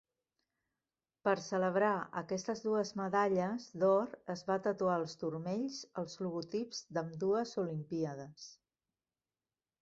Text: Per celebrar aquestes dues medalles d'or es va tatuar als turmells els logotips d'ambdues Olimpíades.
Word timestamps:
Per 1.27 1.33
celebrar 1.47 1.91
aquestes 2.21 2.63
dues 2.67 2.91
medalles 3.01 3.67
d'or 3.83 4.15
es 4.35 4.43
va 4.47 4.57
tatuar 4.69 4.97
als 5.03 5.13
turmells 5.25 5.77
els 6.05 6.17
logotips 6.27 6.81
d'ambdues 6.99 7.55
Olimpíades. 7.67 8.49